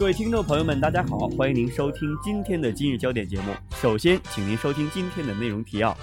[0.00, 3.52] 各位听众朋友们，大家好，欢迎您收听今天的今日焦点节目。
[3.72, 5.94] 首先，请您收听今天的内容提要：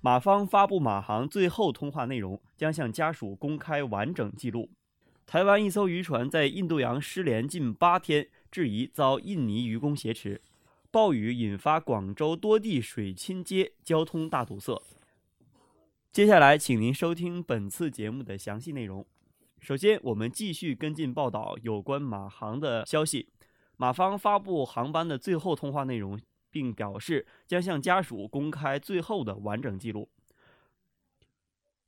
[0.00, 4.68] 马方发布马航最后通话内容，将向家属公开完整记录。
[5.26, 10.40] 台湾一艘渔船在印度洋失联近八天，质疑遭印尼渔工挟持。
[10.90, 14.82] 暴雨引发广州多地水浸街，交通大堵塞。
[16.10, 19.06] 接下来，请您收听本次节目的详细内容。
[19.64, 23.30] 首先，我们继续跟进报道有关马航的消息。
[23.78, 30.10] 马方发布航班的最后通话内容，并表示将向家属公开最后的完整记录。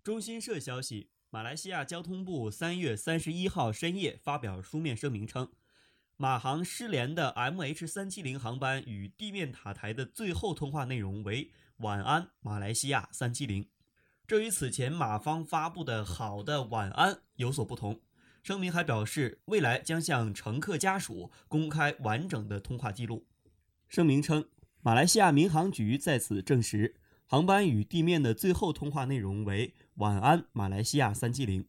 [0.03, 5.53] 中新社消息，马来西亚交通部三月三十一号深夜发表书面声明称，
[6.17, 11.51] 马航失联的 MH 三七零航班与地面塔台的最后通话内容为
[11.85, 13.69] “晚安，马来西亚三七零”。
[14.29, 18.01] 这与此前马方发布的“好的晚安”有所不同。
[18.43, 23.25] 声明还表示，未来将向乘客家属公开完整的通话记录。
[23.89, 24.49] 声明称，
[24.83, 31.69] 马来西亚民航局在此证实，航班与地面的最后通话内容为“晚安，马来西亚三七零”，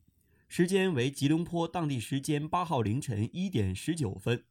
[0.49, 4.43] 时间为吉隆坡当地时间八号凌晨一点十九分。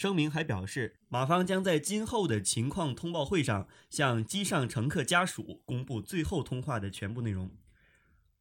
[0.00, 7.50] 声明还表示，马方将在今后的情况通报会上向机上乘客家属公布最后通话的全部内容。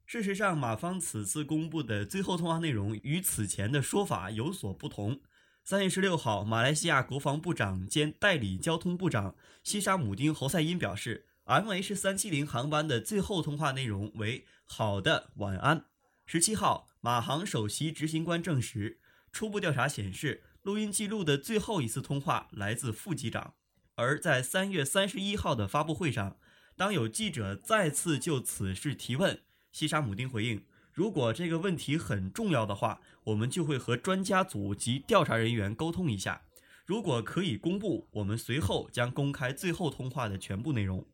[0.05, 5.19] 事实上，马方此次公布的最后通话内容与此前的说法有所不同。
[5.65, 15.87] 三月十六号，马来西亚国防部长兼代理交通部长西沙姆丁侯赛因表示，MH 三七零航班的最后通话内容为“好的，晚安”。
[16.25, 19.01] 十七号，马航首席执行官证实，
[19.33, 20.43] 初步调查显示。
[20.63, 23.53] 录音记录的最后一次通话来自副机长，
[23.95, 26.37] 而在三月三十一号的发布会上，
[26.75, 36.41] 当有记者再次就此事提问，西沙姆丁回应：“如果这个问题很重要的话，我们就会和专家组及调查人员沟通一下。
[36.85, 41.07] 如果可以公布，我们随后将公开最后通话的全部内容。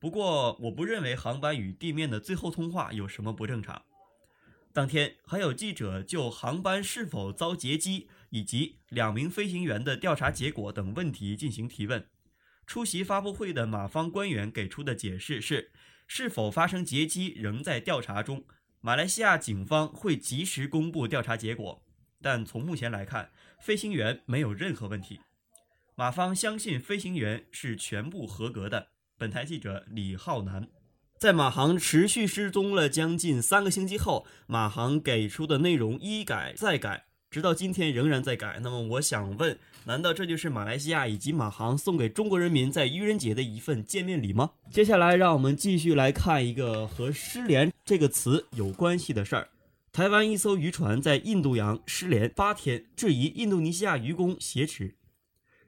[0.00, 3.80] 不过，我不认为航班与地面的最后通话有什么不正常。”
[4.74, 12.06] 当天，还有记者就航班是否遭劫机以及两名飞行员的调查结果等问题进行提问。
[12.66, 15.72] 出席发布会的马方官员给出的解释是：
[16.06, 18.46] 是否发生劫机仍在调查中，
[18.80, 21.82] 马来西亚警方会及时公布调查结果。
[22.22, 23.30] 但从目前来看，
[23.60, 25.20] 飞行员没有任何问题。
[25.94, 28.88] 马方相信飞行员是全部合格的。
[29.18, 30.66] 本台记者李浩南。
[31.22, 38.58] 在马航持续失踪了将近三个星期后，马航给出的内容一改再改，直到今天仍然在改。
[38.60, 44.50] 那么我想问，难道这就是马来西亚以及马航送给中国人民在愚人节的一份见面礼吗？
[44.72, 49.48] 接下来，让我们继续来看一个和“失联”这个词有关系的事儿。
[49.92, 54.96] 台湾一艘渔船在印度洋失联八天，质疑印度尼西亚渔工挟持。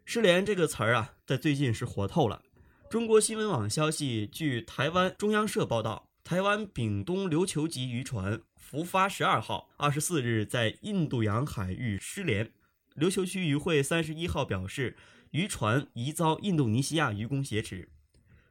[0.05, 2.43] 失联这个词儿啊，在最近是火透了。
[2.91, 12.53] 中国新闻网消息，据台湾中央社报道，台湾屏东琉球级渔船“福发十二号”二十四日在印度洋海域失联。
[12.97, 14.97] 琉球区渔会三十一号表示，
[15.33, 17.89] 渔船疑遭印度尼西亚渔工挟持。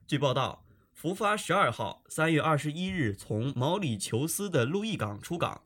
[0.06, 5.62] 据报道，“福发十二号”三月二十一日从毛里求斯的路易港出港。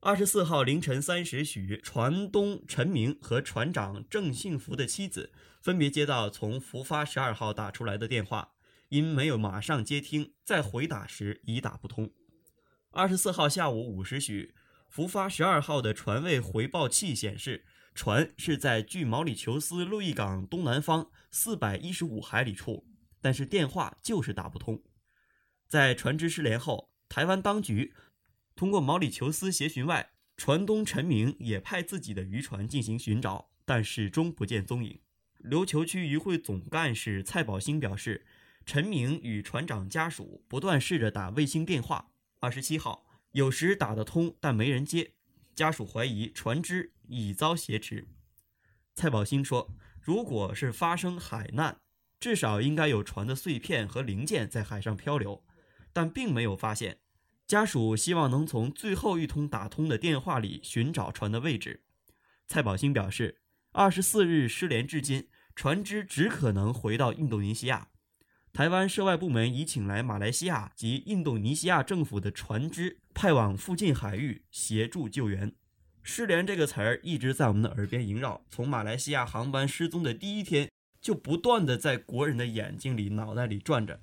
[0.00, 5.32] 二十四号凌晨三时许，船东陈明和船长郑幸福的妻子
[5.64, 8.52] 分别接到从福发十二号打出来的电话，
[8.90, 12.12] 因没有马上接听，在回打时已打不通。
[12.90, 14.54] 二十四号下午五时许，
[14.90, 17.64] 福发十二号的船位回报器显示，
[17.94, 22.86] 船是在距毛里求斯路易港东南方四百一十五海里处，
[23.22, 24.82] 但是电话就是打不通。
[25.66, 27.94] 在船只失联后，台湾当局。
[28.54, 35.00] 通过毛里求斯协寻外，船东陈明也派自己的渔船进行寻找，但始终不见踪影。
[35.44, 38.24] 琉球区渔会总干事蔡宝兴表示，
[38.64, 42.10] 陈明与船长家属不断试着打卫星电话。
[42.40, 45.12] 二十七号，有时打得通，但没人接，
[45.54, 48.06] 家属怀疑船只已遭挟持。
[48.94, 49.70] 蔡宝兴说
[50.00, 51.78] ：“如果是发生海难，
[52.18, 55.44] 至少应该有船的碎片和零件在海上漂流，
[55.92, 57.00] 但并没有发现。”
[57.46, 61.82] 家属希望能从最后一通打通的电话里寻找船的位置。
[62.46, 63.42] 蔡宝兴表示，
[63.72, 67.88] 二十四日失联至今，船只只可能回到印度尼西亚。
[68.52, 75.52] 台湾涉外部门已请来马来西亚及印度尼西亚政府的船只派往附近海域协助救援。
[76.02, 80.70] 失联这个词儿一直在我们的耳边萦绕，从马来西亚航班失踪的第一天
[81.00, 84.00] 就不断的在国人的眼睛里、脑袋里转着。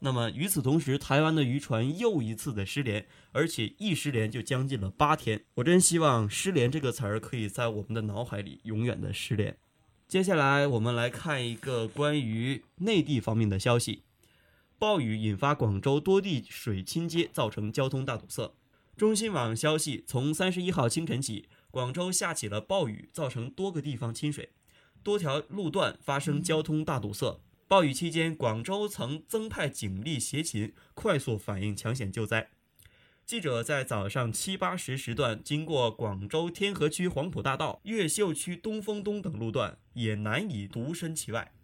[0.00, 5.44] 那么与此同时，台湾的渔船又一次的失联，而且一失联就将近了八天。
[5.54, 9.56] 我真希望“失联”这个词儿可以在我们的脑海里永远的失联。
[10.12, 14.02] 接下来我们来看一个关于内地方面的消息：
[14.78, 18.52] 暴雨引发广州多地水倾街，造成交通大堵塞。
[18.94, 24.50] 中新网消息，从三十一号清晨起，广州下起了暴雨，造成多个地方倾水，
[25.02, 27.40] 多条路段发生交通大堵塞。
[27.66, 32.50] 暴雨期间，广州曾增派警力协勤，快速反应抢险救灾。
[33.32, 41.54] 记者在早上七八时时段经过广州天河区黄埔大道、越秀区东风东等路段，也难以独身其外。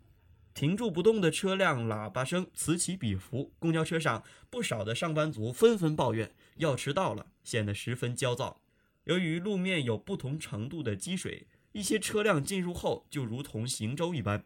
[0.54, 8.62] 停住不动的车辆喇叭声此起彼伏，公交车上不少的上班族纷纷抱怨要迟到了，显得十分焦躁。
[9.04, 14.42] 由于路面有不同程度的积水，一些车辆进入后就如同行舟一般。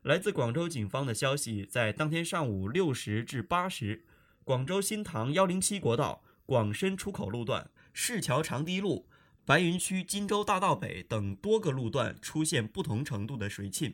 [0.00, 4.06] 来自广州警方的消息，在当天上午六时至八时，
[4.44, 9.06] 广州新塘幺零七国道广深出口路段、市桥长堤路、
[9.44, 13.90] 白云区金州大道北等多个路段出现不同程度的水浸；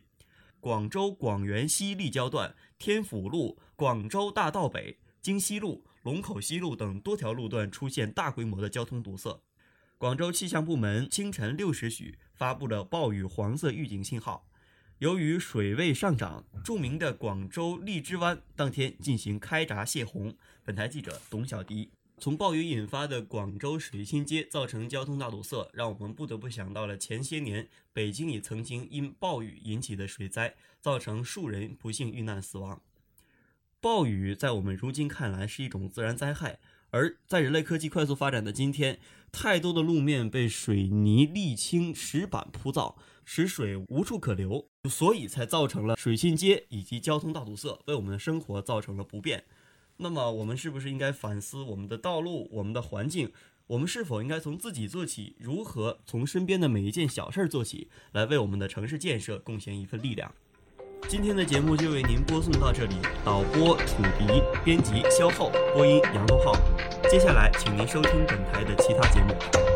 [0.61, 9.43] 广州广元西立交段、天府路、广州大道北、京西路、龙口西路等多条路段出现大规模的交通堵塞。
[9.99, 14.49] 广州气象部门清晨六时许发布了暴雨黄色预警信号。
[14.99, 20.33] 由于水位上涨，著名的广州荔枝湾当天进行开闸泄洪。
[20.63, 21.91] 本台记者董小迪。
[22.19, 32.81] 从暴雨引发的广州水浸街造成交通大堵塞，让我们不得不想到了前些年北京也曾经因暴雨引起的水灾，造成数人不幸遇难死亡。
[33.81, 36.61] 暴雨在我们如今看来是一种自然灾害。
[36.91, 39.01] 而在人类科技快速发展的今天，
[39.33, 49.45] 太多的路面被水泥、沥青、石板铺造，使水无处可流，所以才造成了水浸街以及交通大堵塞，为我们的生活造成了不便。
[49.97, 53.33] 那么，我们是不是应该反思我们的道路、我们的环境？
[53.69, 55.37] 我们是否应该从自己做起？
[55.39, 60.35] 如何从身边的每一件小事做起，来为我们的城市建设贡献一份力量？
[61.09, 66.53] 今天的节目就为您播送到这里，导播楚迪，编辑肖浩，播音杨东浩。
[67.11, 69.74] 接下来，请您收听本台的其他节目。